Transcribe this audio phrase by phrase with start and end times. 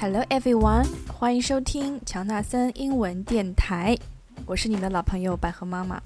[0.00, 3.94] Hello everyone，欢迎收听乔纳森英文电台，
[4.46, 6.00] 我是你们的老朋友百合妈妈。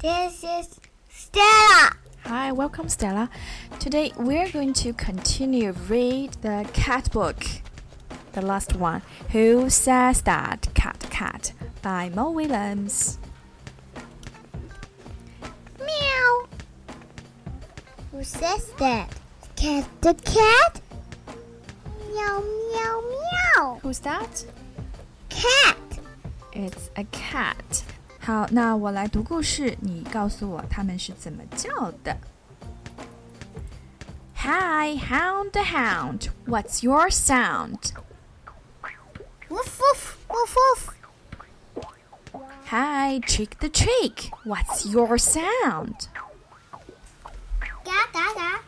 [0.00, 1.92] This is Stella.
[2.24, 3.28] Hi, welcome Stella.
[3.78, 7.36] Today we're going to continue read the cat book,
[8.32, 9.02] the last one.
[9.32, 13.18] Who says that cat cat by Mo Willems.
[15.78, 16.48] Meow.
[18.10, 19.06] Who says that?
[19.54, 20.80] Cat the cat?
[22.13, 22.41] Meow,
[22.73, 23.79] meow, meow.
[23.81, 24.45] Who's that?
[25.29, 25.77] Cat.
[26.53, 27.83] It's a cat.
[28.19, 32.17] 好，那我来读故事，你告诉我它们是怎么叫的。
[34.35, 36.29] Hi, hound the hound.
[36.47, 37.91] What's your sound?
[39.49, 40.89] Woof, woof, woof, woof.
[42.67, 44.31] Hi, chick the chick.
[44.45, 46.07] What's your sound?
[47.83, 48.59] Ga, ga, ga.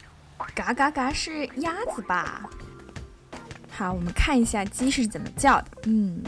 [0.56, 2.50] 嘎嘎嘎是鸭子吧？
[3.76, 5.68] 好，我们看一下鸡是怎么叫的。
[5.86, 6.24] 嗯，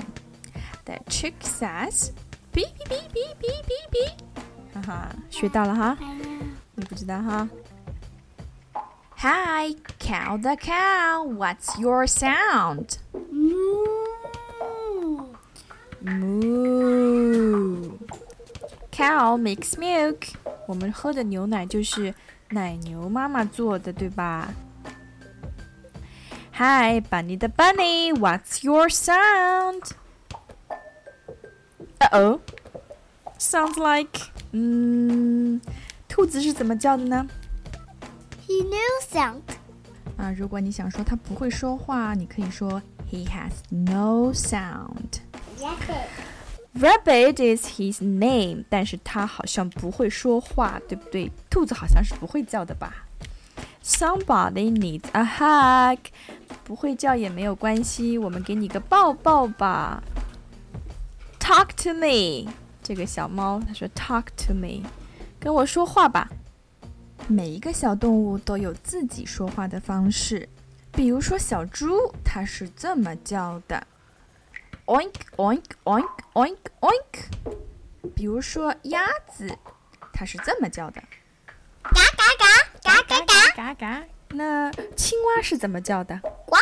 [0.86, 2.12] The chick says,
[2.54, 4.18] "beep beep beep beep beep beep beep."
[4.74, 5.98] 哈哈，学到了哈？
[6.76, 7.48] 你不知道哈？
[9.18, 11.24] Hi, cow the cow.
[11.26, 12.98] What's your sound?
[13.32, 13.86] Moo.
[16.04, 17.92] Moo.
[18.92, 20.34] Cow makes milk.
[20.68, 22.14] 我们喝的牛奶就是
[22.50, 24.54] 奶牛妈妈做的，对吧
[26.58, 28.12] ？Hi, Bunny the bunny.
[28.14, 29.94] What's your sound?
[32.00, 32.40] Uh oh.
[33.40, 34.20] Sounds like
[34.52, 35.60] 嗯，
[36.08, 37.28] 兔子是怎么叫的呢？
[38.48, 38.78] He knew
[39.10, 39.42] sound.
[40.18, 42.82] 啊，如果你想说它不会说话，你可以说
[43.12, 45.22] He has no sound.
[45.60, 46.08] Rabbit.
[46.76, 51.32] Rabbit is his name，但是它好像不会说话，对不对？
[51.50, 53.06] 兔子好像是不会叫的吧
[53.89, 55.99] ？Somebody needs a hug，
[56.63, 60.03] 不会叫也没有关系，我们给你个抱抱吧。
[61.41, 62.53] Talk to me，
[62.83, 64.83] 这个小猫它说 Talk to me，
[65.41, 66.29] 跟我说话吧。
[67.27, 70.47] 每一个小动物都有自己说话的方式，
[70.93, 73.87] 比如说小猪，它是这么叫的。
[74.85, 78.13] oink oink oink oink oink。
[78.15, 79.59] 比如说鸭子，
[80.13, 81.03] 它是这么叫的，
[83.59, 84.05] 嘎嘎。
[84.29, 86.17] 那青蛙是怎么叫的？
[86.47, 86.57] 呱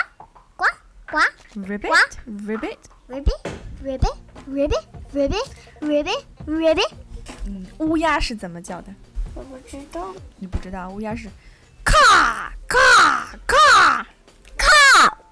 [0.56, 0.64] 呱
[1.06, 1.18] 呱
[1.54, 1.92] ！Ribbit
[2.26, 3.38] ribbit ribbit
[3.84, 4.16] ribbit
[4.48, 5.46] ribbit ribbit
[5.82, 6.90] ribbit ribbit。
[7.44, 8.94] 嗯，乌鸦是怎么叫的？
[9.34, 10.14] 我不知道。
[10.36, 11.28] 你不知道乌鸦是？
[11.84, 12.78] 咔咔
[13.46, 14.06] 咔
[14.56, 14.66] 咔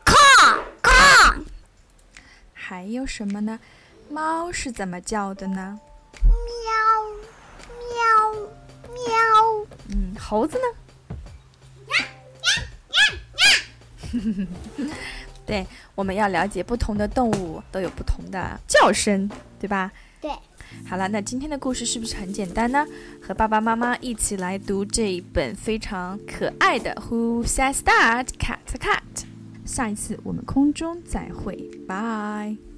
[0.04, 1.34] 咔咔。
[2.52, 3.58] 还有什么呢？
[4.10, 5.80] 猫是怎么叫的呢？
[6.24, 6.30] 喵
[7.88, 7.94] 喵
[8.92, 9.66] 喵。
[9.88, 10.64] 嗯，猴子呢？
[15.46, 19.30] 对，我们要了解不同的动物都有不同的叫声，
[19.60, 19.92] 对吧？
[20.20, 20.30] 对。
[20.86, 22.84] 好了，那今天的故事是不是很简单呢？
[23.20, 29.02] 和爸爸妈妈一起来读这一本非常可爱的《Who Says That Cat Cat》。
[29.64, 32.73] 下一次我们空中再会，拜。